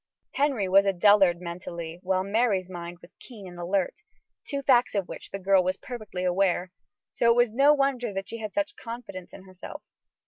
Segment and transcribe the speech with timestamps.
[0.31, 4.01] Henry was a dullard mentally, while Mary's mind was keen and alert
[4.47, 6.71] two facts of which the girl was perfectly aware
[7.11, 9.83] so it was no wonder she had such confidence in herself.